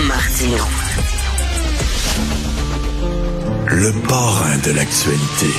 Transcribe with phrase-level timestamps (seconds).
[0.00, 0.64] Martino.
[3.66, 5.50] Le parrain de l'actualité.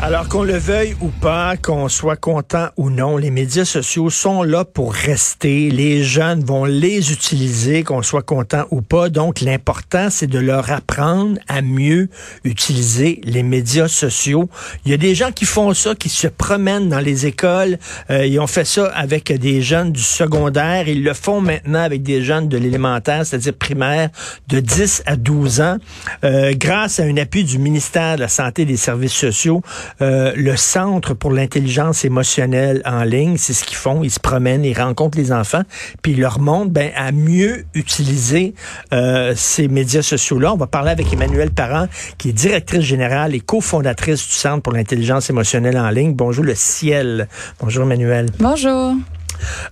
[0.00, 4.44] Alors qu'on le veuille ou pas, qu'on soit content ou non, les médias sociaux sont
[4.44, 5.70] là pour rester.
[5.72, 9.08] Les jeunes vont les utiliser, qu'on soit content ou pas.
[9.08, 12.08] Donc l'important, c'est de leur apprendre à mieux
[12.44, 14.48] utiliser les médias sociaux.
[14.84, 17.76] Il y a des gens qui font ça, qui se promènent dans les écoles.
[18.10, 20.86] Euh, ils ont fait ça avec des jeunes du secondaire.
[20.86, 24.10] Ils le font maintenant avec des jeunes de l'élémentaire, c'est-à-dire primaire,
[24.46, 25.78] de 10 à 12 ans.
[26.22, 29.60] Euh, grâce à un appui du ministère de la Santé et des Services sociaux,
[30.00, 34.02] euh, le Centre pour l'intelligence émotionnelle en ligne, c'est ce qu'ils font.
[34.02, 35.62] Ils se promènent, ils rencontrent les enfants,
[36.02, 38.54] puis ils leur montrent ben, à mieux utiliser
[38.92, 40.52] euh, ces médias sociaux-là.
[40.52, 44.72] On va parler avec Emmanuel Parent, qui est directrice générale et cofondatrice du Centre pour
[44.72, 46.14] l'intelligence émotionnelle en ligne.
[46.14, 47.28] Bonjour le ciel.
[47.60, 48.26] Bonjour Emmanuel.
[48.38, 48.94] Bonjour.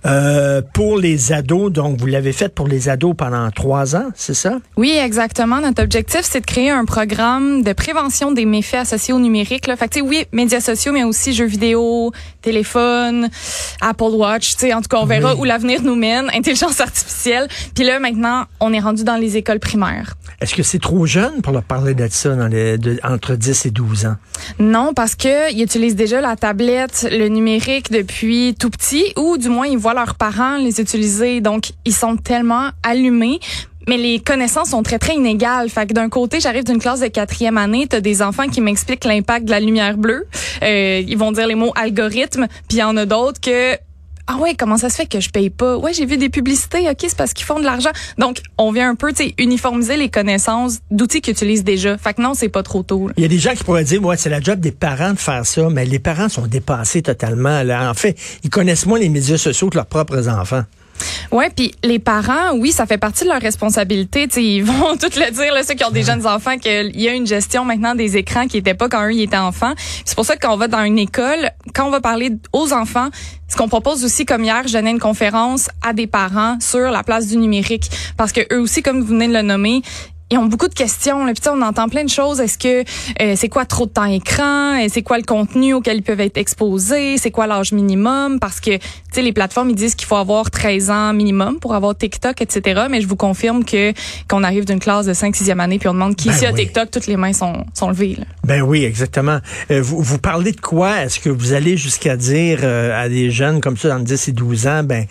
[0.05, 4.33] Euh, pour les ados, donc vous l'avez fait pour les ados pendant trois ans, c'est
[4.33, 4.59] ça?
[4.75, 5.59] Oui, exactement.
[5.59, 9.67] Notre objectif, c'est de créer un programme de prévention des méfaits associés au numérique.
[9.67, 9.75] Là.
[9.75, 13.29] Fait que, oui, médias sociaux, mais aussi jeux vidéo, téléphone,
[13.81, 14.55] Apple Watch.
[14.57, 17.47] sais, en tout cas, on verra où l'avenir nous mène, intelligence artificielle.
[17.75, 20.15] Puis là, maintenant, on est rendu dans les écoles primaires.
[20.39, 23.71] Est-ce que c'est trop jeune pour leur parler de ça dans les, entre 10 et
[23.71, 24.15] 12 ans?
[24.59, 29.49] Non, parce que ils utilisent déjà la tablette, le numérique depuis tout petit, ou du
[29.49, 33.39] moins ils voient leurs parents les utiliser, donc ils sont tellement allumés
[33.87, 35.69] mais les connaissances sont très, très inégales.
[35.69, 39.05] Fait que d'un côté, j'arrive d'une classe de quatrième année, t'as des enfants qui m'expliquent
[39.05, 40.27] l'impact de la lumière bleue.
[40.61, 43.77] Euh, ils vont dire les mots algorithme, puis il y en a d'autres que
[44.27, 45.77] ah ouais, comment ça se fait que je paye pas?
[45.77, 46.89] Ouais, j'ai vu des publicités.
[46.89, 47.91] OK, c'est parce qu'ils font de l'argent.
[48.17, 51.97] Donc, on vient un peu, uniformiser les connaissances d'outils qu'ils utilisent déjà.
[51.97, 53.09] Fait que non, c'est pas trop tôt.
[53.15, 55.19] Il y a des gens qui pourraient dire, ouais, c'est la job des parents de
[55.19, 57.63] faire ça, mais les parents sont dépassés totalement.
[57.63, 57.89] Là.
[57.89, 60.63] En fait, ils connaissent moins les médias sociaux que leurs propres enfants.
[61.31, 64.27] Ouais, puis les parents, oui, ça fait partie de leur responsabilité.
[64.27, 67.07] T'sais, ils vont tout le dire, là, ceux qui ont des jeunes enfants, qu'il y
[67.07, 69.73] a une gestion maintenant des écrans qui n'était pas quand eux ils étaient enfants.
[70.05, 72.73] C'est pour ça que quand on va dans une école, quand on va parler aux
[72.73, 73.09] enfants,
[73.47, 77.03] ce qu'on propose aussi, comme hier, je donnais une conférence à des parents sur la
[77.03, 79.81] place du numérique, parce que eux aussi, comme vous venez de le nommer,
[80.29, 81.25] ils ont beaucoup de questions.
[81.25, 81.33] Là.
[81.33, 82.39] Puis, on entend plein de choses.
[82.39, 82.83] Est-ce que
[83.21, 84.87] euh, c'est quoi trop de temps écran?
[84.89, 87.17] C'est quoi le contenu auquel ils peuvent être exposés?
[87.17, 88.39] C'est quoi l'âge minimum?
[88.39, 88.77] Parce que
[89.17, 92.83] sais, les plateformes, ils disent qu'il faut avoir 13 ans minimum pour avoir TikTok, etc.
[92.89, 93.93] Mais je vous confirme que
[94.27, 96.91] qu'on arrive d'une classe de 5 6e année puis on demande qui ben a TikTok,
[96.91, 98.15] toutes les mains sont, sont levées.
[98.17, 98.25] Là.
[98.43, 99.39] Ben oui, exactement.
[99.71, 101.03] Euh, vous, vous parlez de quoi?
[101.03, 104.31] Est-ce que vous allez jusqu'à dire euh, à des jeunes comme ça, dans 10 et
[104.31, 105.05] 12 ans, ben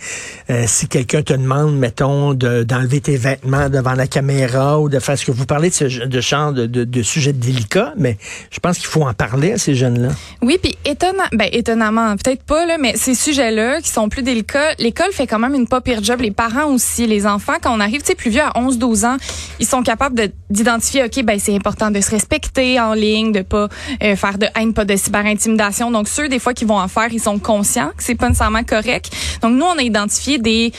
[0.49, 5.17] euh, si quelqu'un te demande, mettons, d'enlever tes vêtements devant la caméra ou de faire
[5.17, 8.17] ce que vous parlez de ce de genre de, de, de délicats, mais
[8.51, 10.09] je pense qu'il faut en parler à ces jeunes-là.
[10.41, 14.73] Oui, puis étonnant, ben étonnamment, peut-être pas là, mais ces sujets-là qui sont plus délicats.
[14.79, 16.19] L'école fait quand même une pas pire job.
[16.21, 19.05] Les parents aussi, les enfants, quand on arrive, tu sais, plus vieux à 11, 12
[19.05, 19.17] ans,
[19.59, 23.69] ils sont capables d'identifier, OK, ben, c'est important de se respecter en ligne, de pas
[24.03, 25.89] euh, faire de haine, pas de cyberintimidation.
[25.89, 28.63] Donc, ceux, des fois, qui vont en faire, ils sont conscients que c'est pas nécessairement
[28.63, 29.11] correct.
[29.41, 30.73] Donc, nous, on a identifié des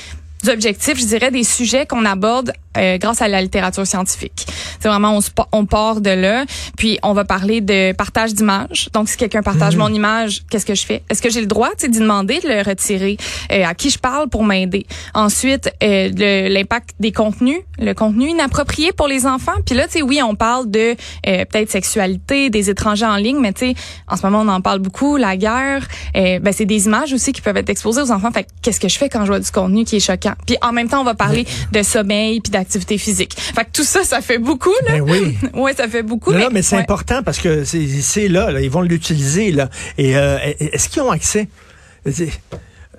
[0.46, 4.46] objectifs, je dirais, des sujets qu'on aborde euh, grâce à la littérature scientifique.
[4.78, 5.20] C'est vraiment on,
[5.52, 6.44] on part de là,
[6.76, 8.88] puis on va parler de partage d'images.
[8.92, 9.82] Donc si quelqu'un partage mhm.
[9.82, 11.02] mon image, qu'est-ce que je fais?
[11.10, 13.16] Est-ce que j'ai le droit, tu d'y demander de le retirer?
[13.50, 14.86] Euh, À qui je parle pour m'aider?
[15.14, 19.52] Ensuite, euh, l'impact des contenus, le contenu inapproprié pour les enfants.
[19.66, 23.52] Puis là, tu sais, oui, on parle de peut-être sexualité, des étrangers en ligne, mais
[23.52, 23.74] tu sais,
[24.08, 25.86] en ce moment on en parle beaucoup, la guerre.
[26.14, 28.30] ben c'est des images aussi qui peuvent être exposées aux enfants.
[28.30, 30.27] Fait qu'est-ce que je fais quand je vois du contenu qui est choquant?
[30.46, 33.34] Puis en même temps, on va parler de sommeil puis activité physique.
[33.38, 34.74] Fait que tout ça, ça fait beaucoup.
[34.86, 34.98] Là.
[34.98, 35.36] Ben oui.
[35.54, 36.32] ouais, ça fait beaucoup.
[36.32, 39.68] Non, mais, c'est important parce que c'est là, là, ils vont l'utiliser là.
[39.96, 41.48] Et euh, est-ce qu'ils ont accès?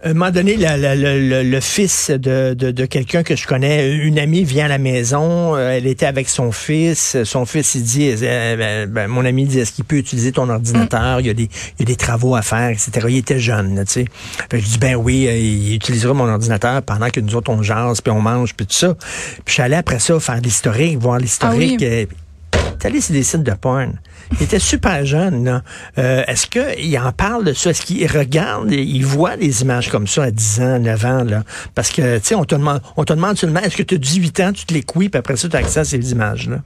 [0.01, 4.65] À un moment donné, le, fils de, de, quelqu'un que je connais, une amie vient
[4.65, 8.89] à la maison, euh, elle était avec son fils, son fils il dit, euh, ben,
[8.89, 11.79] ben, mon ami dit, est-ce qu'il peut utiliser ton ordinateur, il, y a des, il
[11.79, 12.91] y a des travaux à faire, etc.
[13.09, 14.05] Il était jeune, tu sais.
[14.53, 17.99] je dis, ben oui, euh, il utilisera mon ordinateur pendant que nous autres on jase,
[17.99, 18.93] puis on mange, puis tout ça.
[18.95, 21.83] Puis je suis allé après ça faire l'historique, voir l'historique.
[21.83, 23.99] Ah allé sur des sites de porn.
[24.31, 25.45] Il était super jeune.
[25.45, 25.63] Là.
[25.97, 27.71] Euh, est-ce qu'il en parle de ça?
[27.71, 31.23] Est-ce qu'il regarde, il voit des images comme ça à 10 ans, 9 ans?
[31.23, 31.43] Là?
[31.75, 33.97] Parce que, tu sais, on te demande, on te demande seulement, est-ce que tu as
[33.97, 36.57] 18 ans, tu te les couilles, puis après ça, tu as accès à ces images-là?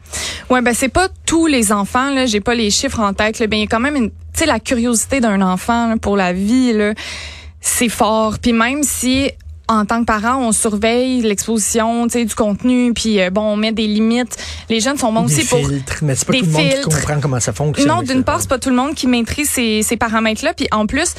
[0.50, 2.26] Oui, ben c'est pas tous les enfants, là.
[2.26, 3.40] J'ai pas les chiffres en tête.
[3.40, 3.48] Là.
[3.48, 6.34] Ben, il y a quand même une, tu sais, la curiosité d'un enfant pour la
[6.34, 6.94] vie, là
[7.64, 8.38] c'est fort.
[8.40, 9.32] Puis même si
[9.68, 13.56] en tant que parent, on surveille l'exposition, tu sais, du contenu, puis euh, bon, on
[13.56, 14.36] met des limites.
[14.70, 17.20] Les jeunes sont bons aussi pour filtres, mais c'est pas tout le monde qui comprend
[17.22, 17.88] comment ça fonctionne.
[17.88, 20.86] Non, d'une part, c'est pas tout le monde qui maîtrise ces, ces paramètres-là, puis en
[20.86, 21.16] plus,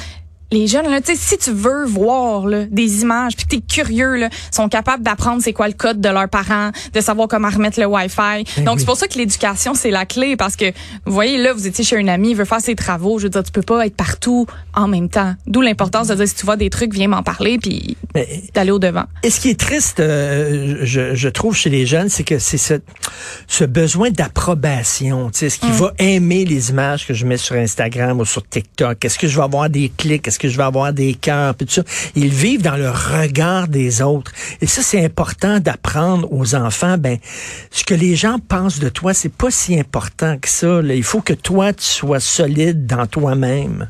[0.51, 4.15] les jeunes, là, si tu veux voir là, des images, puis que tu es curieux,
[4.15, 7.79] là, sont capables d'apprendre c'est quoi le code de leurs parents, de savoir comment remettre
[7.79, 8.43] le Wi-Fi.
[8.57, 8.79] Ben Donc, oui.
[8.79, 10.71] c'est pour ça que l'éducation, c'est la clé, parce que,
[11.05, 13.29] vous voyez, là, vous étiez chez un ami, il veut faire ses travaux, je veux
[13.29, 15.33] dire, tu peux pas être partout en même temps.
[15.47, 17.97] D'où l'importance de dire, si tu vois des trucs, viens m'en parler, puis
[18.53, 19.05] d'aller au-devant.
[19.23, 22.57] Et ce qui est triste, euh, je, je trouve, chez les jeunes, c'est que c'est
[22.57, 22.75] ce,
[23.47, 25.29] ce besoin d'approbation.
[25.31, 28.47] Tu sais, Est-ce qu'il va aimer les images que je mets sur Instagram ou sur
[28.47, 29.03] TikTok?
[29.03, 30.27] Est-ce que je vais avoir des clics?
[30.35, 31.55] Est-ce que je vais avoir des cœurs?
[31.55, 31.83] Puis tout ça.
[32.13, 34.33] Ils vivent dans le regard des autres.
[34.59, 36.97] Et ça, c'est important d'apprendre aux enfants.
[36.97, 37.19] Ben,
[37.71, 40.81] ce que les gens pensent de toi, c'est pas si important que ça.
[40.81, 40.93] là.
[40.93, 43.87] Il faut que toi, tu sois solide dans toi-même.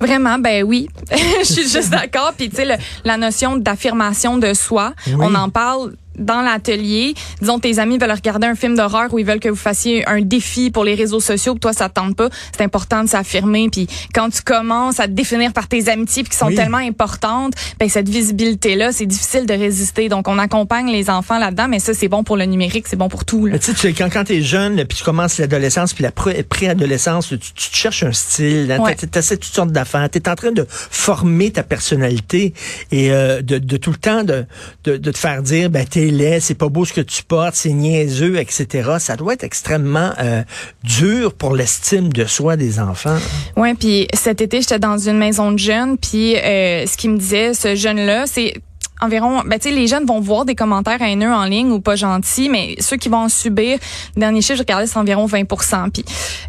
[0.00, 2.34] Vraiment, ben oui, je suis juste d'accord.
[2.36, 5.14] Puis tu sais, la notion d'affirmation de soi, Oui.
[5.18, 7.14] on en parle dans l'atelier.
[7.40, 10.20] Disons, tes amis veulent regarder un film d'horreur ou ils veulent que vous fassiez un
[10.20, 12.28] défi pour les réseaux sociaux, puis toi, ça te tente pas.
[12.56, 13.68] C'est important de s'affirmer.
[13.70, 16.54] Puis quand tu commences à te définir par tes amitiés, puis qui sont Oui.
[16.54, 20.08] tellement importantes, ben cette visibilité-là, c'est difficile de résister.
[20.08, 23.08] Donc, on accompagne les enfants là-dedans, mais ça, c'est bon pour le numérique, c'est bon
[23.08, 23.46] pour tout.
[23.46, 23.58] Là.
[23.58, 27.28] Tu sais, tu- quand, quand t'es jeune, puis tu commences l'adolescence, puis la pré- préadolescence,
[27.28, 28.94] tu, tu te cherches un style, hein, Ouais.
[28.96, 32.54] tu essaies toutes sortes d'affaires, tu es en train de former ta personnalité
[32.92, 34.44] et euh, de, de tout le temps de,
[34.84, 37.54] de, de te faire dire, ben t'es laid, c'est pas beau ce que tu portes,
[37.54, 38.92] c'est niaiseux, etc.
[38.98, 40.42] Ça doit être extrêmement euh,
[40.82, 43.18] dur pour l'estime de soi des enfants.
[43.56, 47.18] Ouais, puis cet été, j'étais dans une maison de jeunes, puis euh, ce qu'il me
[47.18, 48.54] disait, ce jeune-là, c'est
[49.00, 51.96] environ, ben tu sais, les jeunes vont voir des commentaires haineux en ligne ou pas
[51.96, 53.78] gentils, mais ceux qui vont en subir,
[54.16, 56.04] dernier chiffre, je regardais, c'est environ 20% Puis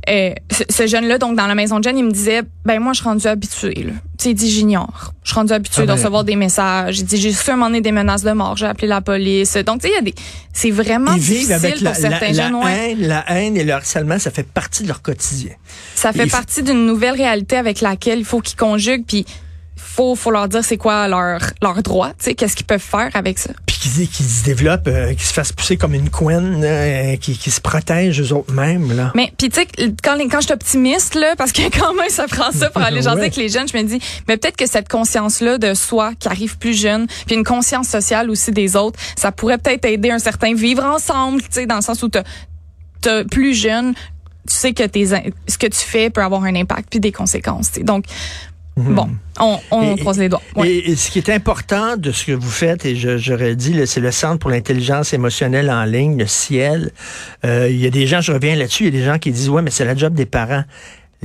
[0.10, 0.34] euh,
[0.70, 3.10] ce, jeune-là, donc dans la maison de jeunes, il me disait, ben moi, je suis
[3.10, 3.88] rendu habitué,
[4.30, 5.14] sais, dit, j'ignore.
[5.24, 5.94] Je suis rendu habitué Ah de ben.
[5.94, 7.04] recevoir des messages.
[7.04, 9.56] Dit, j'ai reçu un moment donné des menaces de mort, j'ai appelé la police.
[9.58, 10.16] Donc, tu sais, il y a des,
[10.54, 12.56] c'est vraiment Ils vivent difficile avec pour la, la, certains la jeunes.
[12.56, 12.92] ouais.
[12.92, 15.52] haine, la haine et le harcèlement, ça fait partie de leur quotidien.
[15.96, 19.26] Ça fait faut- partie d'une nouvelle réalité avec laquelle il faut qu'ils conjuguent, puis
[19.96, 23.10] faut faut leur dire c'est quoi leur leur droit, tu sais, qu'est-ce qu'ils peuvent faire
[23.14, 23.52] avec ça.
[23.66, 27.38] puis qu'ils qu'ils se développent, euh, qu'ils se fassent pousser comme une couenne, euh, qui,
[27.38, 28.96] qui se protègent eux autres mêmes.
[28.96, 29.12] Là.
[29.16, 29.68] Mais puis tu sais
[30.04, 33.02] quand quand je suis optimiste là parce que quand même ça prend ça pour aller
[33.02, 33.22] jaser Ouais.
[33.22, 36.28] avec les jeunes, je me dis mais peut-être que cette conscience là de soi qui
[36.28, 40.20] arrive plus jeune, puis une conscience sociale aussi des autres, ça pourrait peut-être aider un
[40.20, 42.24] certain vivre ensemble, tu sais dans le sens où t'as
[43.02, 43.94] t'as plus jeune,
[44.48, 47.72] tu sais que tes ce que tu fais peut avoir un impact puis des conséquences,
[47.72, 47.86] tu sais.
[48.78, 49.94] Donc bon, on on Mhm.
[49.98, 50.42] Et- croise les doigts.
[50.56, 50.70] Ouais.
[50.70, 53.76] Et, et ce qui est important de ce que vous faites, et je- j'aurais dit,
[53.88, 56.92] c'est le Centre pour l'intelligence émotionnelle en ligne, le ciel.
[57.46, 59.32] Euh, Il y a des gens, je reviens là-dessus, il y a des gens qui
[59.32, 60.64] disent, ouais, mais c'est la job des parents.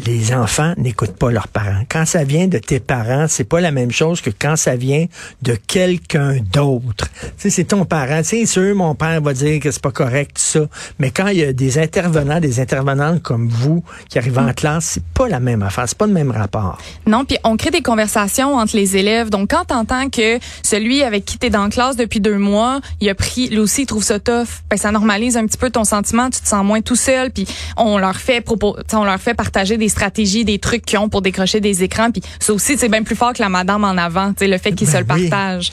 [0.07, 1.83] Les enfants n'écoutent pas leurs parents.
[1.89, 5.07] Quand ça vient de tes parents, c'est pas la même chose que quand ça vient
[5.43, 7.09] de quelqu'un d'autre.
[7.37, 8.21] C'est ton parent.
[8.25, 10.61] C'est sûr, mon père va dire que c'est pas correct, ça.
[10.99, 14.85] Mais quand il y a des intervenants, des intervenantes comme vous qui arrivent en classe,
[14.85, 15.85] c'est pas la même affaire.
[15.87, 16.79] C'est pas le même rapport.
[17.07, 19.29] Non, puis on crée des conversations entre les élèves.
[19.29, 23.09] Donc, quand t'entends que celui avec qui t'es dans la classe depuis deux mois, il
[23.11, 25.85] a pris, lui aussi, il trouve ça tough, ben, ça normalise un petit peu ton
[25.85, 27.47] sentiment, tu te sens moins tout seul, puis
[27.77, 31.21] on leur fait propos, on leur fait partager des stratégies, des trucs qu'ils ont pour
[31.21, 34.33] décrocher des écrans, puis ça aussi, c'est bien plus fort que la madame en avant,
[34.41, 35.29] le fait qu'ils Ben se le oui.
[35.29, 35.73] partagent.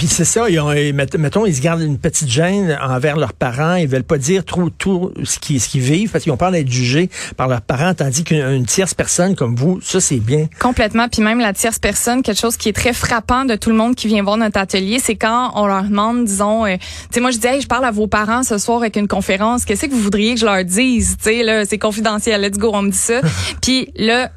[0.00, 0.72] Puis c'est ça, ils ont,
[1.18, 3.74] mettons, ils se gardent une petite gêne envers leurs parents.
[3.74, 6.70] Ils veulent pas dire trop tout ce qu'ils ce vivent parce qu'ils ont peur d'être
[6.70, 10.48] jugés par leurs parents, tandis qu'une une tierce personne comme vous, ça c'est bien.
[10.58, 11.06] Complètement.
[11.10, 13.94] Puis même la tierce personne, quelque chose qui est très frappant de tout le monde
[13.94, 17.30] qui vient voir notre atelier, c'est quand on leur demande, disons, euh, tu sais, moi
[17.30, 19.66] je dis, hey, je parle à vos parents ce soir avec une conférence.
[19.66, 21.18] Qu'est-ce que vous voudriez que je leur dise?
[21.18, 22.40] Tu sais, là, c'est confidentiel.
[22.40, 23.20] Let's go, on me dit ça.
[23.60, 24.30] Puis là.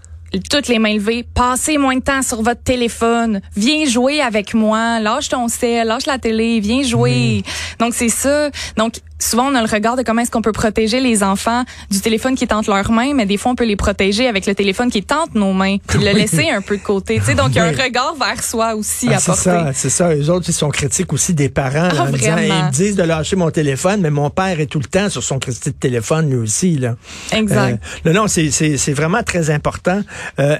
[0.50, 5.00] Toutes les mains levées, passez moins de temps sur votre téléphone, viens jouer avec moi,
[5.00, 7.44] lâche ton sel, lâche la télé, viens jouer.
[7.80, 8.50] Donc c'est ça.
[8.76, 12.00] Donc souvent on a le regard de comment est-ce qu'on peut protéger les enfants du
[12.02, 14.56] téléphone qui est entre leurs mains, mais des fois on peut les protéger avec le
[14.56, 16.22] téléphone qui est entre nos mains, puis le Oui.
[16.22, 17.20] laisser un peu de côté.
[17.20, 19.44] Tu sais, donc il y a un regard vers soi aussi Ah, à c'est porter.
[19.44, 20.14] ça, c'est ça.
[20.16, 23.04] Eux autres, ils sont critiques aussi des parents Ah, en disant, ils me disent de
[23.04, 26.30] lâcher mon téléphone, mais mon père est tout le temps sur son crédit de téléphone
[26.30, 26.96] lui aussi là.
[27.32, 27.80] Exact.
[28.06, 30.02] Euh, non, non, c'est- c'est c'est vraiment très important.
[30.40, 30.58] Euh,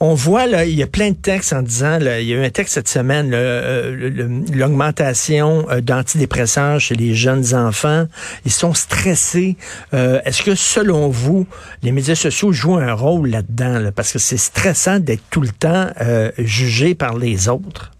[0.00, 2.44] on voit, là, il y a plein de textes en disant, il y a eu
[2.44, 4.10] un texte cette semaine, euh,
[4.52, 8.06] l'augmentation euh, d'antidépresseurs chez les jeunes enfants.
[8.44, 9.56] Ils sont stressés.
[9.94, 11.46] Euh, Est-ce que, selon vous,
[11.82, 13.78] les médias sociaux jouent un rôle là-dedans?
[13.78, 13.92] là?
[13.92, 15.88] parce que c'est stressant d'être tout le temps
[16.38, 17.92] jugé par les autres.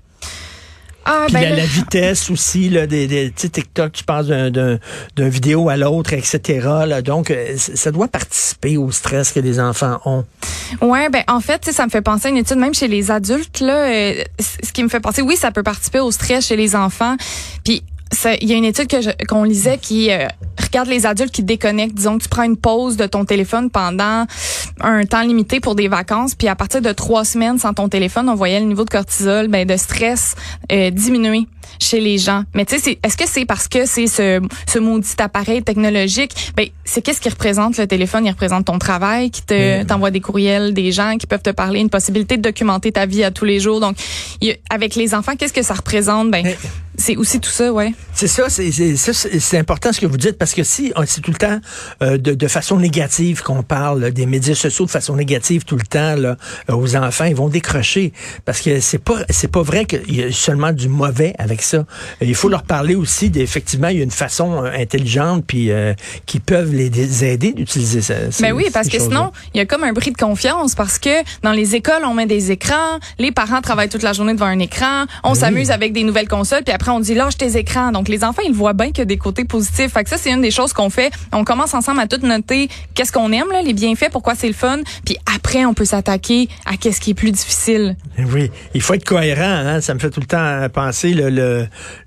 [1.05, 4.79] Ah, Puis ben la, la vitesse aussi, là, des, des TikTok, tu passes d'un,
[5.17, 6.41] vidéo à l'autre, etc.
[6.87, 10.25] Là, donc, euh, ça doit participer au stress que les enfants ont.
[10.81, 12.89] Ouais, ben en fait, tu sais, ça me fait penser à une étude même chez
[12.89, 13.89] les adultes là.
[13.89, 17.17] euh, ce qui me fait penser, oui, ça peut participer au stress chez les enfants.
[17.65, 17.83] Puis
[18.41, 20.27] il y a une étude que qu'on lisait qui euh,
[20.61, 21.95] regarde les adultes qui déconnectent.
[21.95, 24.27] Disons que tu prends une pause de ton téléphone pendant
[24.81, 28.29] un temps limité pour des vacances, puis à partir de trois semaines sans ton téléphone,
[28.29, 30.35] on voyait le niveau de cortisol, ben de stress
[30.71, 31.47] euh, diminuer
[31.81, 32.45] chez les gens.
[32.55, 36.53] Mais tu sais, est-ce que c'est parce que c'est ce, ce maudit appareil technologique?
[36.57, 38.27] Ben c'est qu'est-ce qui représente le téléphone?
[38.27, 41.81] Il représente ton travail, qui te t'envoie des courriels, des gens qui peuvent te parler,
[41.81, 43.81] une possibilité de documenter ta vie à tous les jours.
[43.81, 43.97] Donc,
[44.41, 46.31] y avec les enfants, qu'est-ce que ça représente?
[46.31, 46.57] Ben Mais-
[46.97, 47.95] c'est aussi tout ça, ouais.
[48.13, 51.39] C'est ça, c'est important ce que vous dites parce que si on- c'est tout le
[51.39, 51.59] temps
[52.03, 55.83] euh, de, de façon négative qu'on parle des médias sociaux de façon négative tout le
[55.87, 56.37] temps là,
[56.71, 58.13] euh, aux enfants, ils vont décrocher
[58.45, 61.85] parce que c'est pas c'est pas vrai qu'il y a seulement du mauvais avec ça.
[62.23, 65.93] Il faut leur parler aussi d'effectivement il y a une façon euh, intelligente puis euh,
[66.25, 68.15] qui peuvent les, les aider d'utiliser ça.
[68.41, 71.11] Mais oui, parce que sinon, il y a comme un bris de confiance parce que
[71.43, 74.59] dans les écoles, on met des écrans, les parents travaillent toute la journée devant un
[74.59, 77.93] écran, on s'amuse avec des nouvelles consoles, puis après on dit lâche tes écrans.
[77.93, 79.93] Donc les enfants, ils voient bien qu'il y a des côtés positifs.
[79.93, 81.11] Fait que ça, c'est une des choses qu'on fait.
[81.33, 84.55] On commence ensemble à tout noter qu'est-ce qu'on aime, là, les bienfaits, pourquoi c'est le
[84.55, 87.97] fun, puis après on peut s'attaquer à qu'est-ce qui est plus difficile.
[88.19, 89.43] Oui, il faut être cohérent.
[89.43, 89.81] Hein?
[89.81, 91.42] Ça me fait tout le temps penser le, le,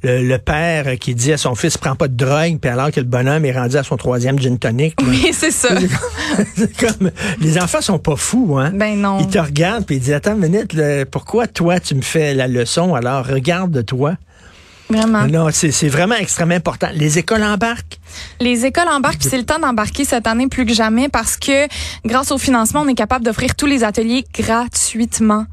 [0.04, 3.00] le, le père qui dit à son fils prends pas de drogue, puis alors que
[3.00, 5.00] le bonhomme est rendu à son troisième gin tonic.
[5.01, 5.08] là.
[5.10, 5.70] Oui, c'est ça.
[6.56, 8.72] C'est comme les enfants sont pas fous, hein.
[8.74, 9.20] Ben non.
[9.20, 12.34] Ils te regardent puis ils disent attends une minute, là, pourquoi toi tu me fais
[12.34, 12.96] la leçon?
[12.96, 14.15] Alors regarde-toi.
[14.89, 15.25] Vraiment.
[15.25, 16.89] Non, c'est c'est vraiment extrêmement important.
[16.94, 18.00] Les écoles embarquent.
[18.39, 21.68] Les écoles embarquent, puis c'est le temps d'embarquer cette année plus que jamais parce que
[22.06, 25.46] grâce au financement, on est capable d'offrir tous les ateliers gratuitement.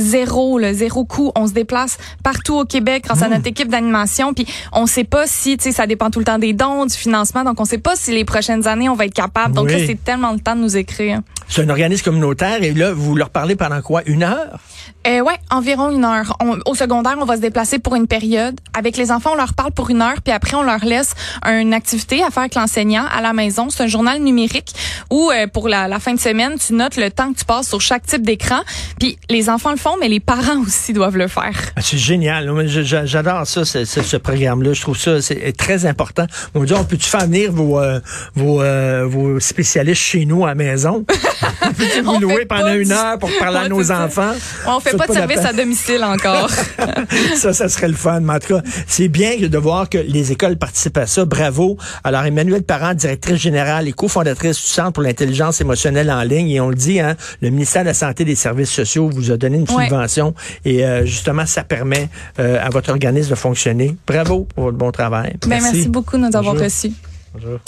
[0.00, 1.30] Zéro, le zéro coût.
[1.36, 3.32] On se déplace partout au Québec grâce à Mmh.
[3.32, 4.34] notre équipe d'animation.
[4.34, 6.94] Puis on sait pas si, tu sais, ça dépend tout le temps des dons, du
[6.94, 7.44] financement.
[7.44, 9.54] Donc on sait pas si les prochaines années on va être capable.
[9.54, 11.20] Donc là, c'est tellement le temps de nous écrire.
[11.50, 14.02] C'est un organisme communautaire et là vous leur parlez pendant quoi?
[14.06, 14.58] Une heure?
[15.06, 16.36] Euh, ouais, environ une heure.
[16.40, 18.58] On- au secondaire, on va se déplacer pour une période.
[18.74, 21.14] Avec les enfants, on leur parle pour une heure, puis après, on leur laisse
[21.46, 23.68] une activité à faire avec l'enseignant à la maison.
[23.70, 24.72] C'est un journal numérique
[25.10, 27.68] où, euh, pour la, la fin de semaine, tu notes le temps que tu passes
[27.68, 28.60] sur chaque type d'écran.
[28.98, 31.56] Puis les enfants le font, mais les parents aussi doivent le faire.
[31.76, 32.50] Ah, C'est génial.
[32.66, 34.72] J'adore ça, ce, ce- ce programme-là.
[34.74, 36.26] Je trouve ça c'est très important.
[36.54, 38.00] On dit, on peut-tu faire venir vos, euh,
[38.34, 41.04] vos, euh, vos spécialistes chez nous à la maison?
[41.76, 44.32] Peux-tu vous On louer fait pas pendant une heure pour parler à nos enfants?
[44.66, 46.50] On fait pas de service à domicile encore.
[47.36, 48.20] ça, ça serait le fun.
[48.20, 51.24] Mais en tout cas, c'est bien de voir que les écoles participent à ça.
[51.24, 51.76] Bravo.
[52.04, 56.50] Alors, Emmanuel Parent, directrice générale et cofondatrice du Centre pour l'intelligence émotionnelle en ligne.
[56.50, 59.30] Et on le dit, hein, le ministère de la Santé et des Services sociaux vous
[59.30, 59.84] a donné une Ouais.
[59.84, 60.34] subvention.
[60.64, 63.96] Et euh, justement, ça permet euh, à votre organisme de fonctionner.
[64.06, 65.36] Bravo pour votre bon travail.
[65.46, 66.64] Ben, merci beaucoup de nous avoir Bonjour.
[66.64, 66.92] reçus.
[67.34, 67.60] Bonjour.